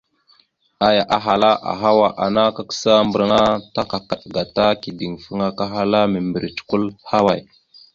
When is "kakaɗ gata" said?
3.91-4.65